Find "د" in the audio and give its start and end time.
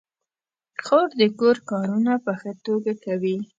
1.19-1.21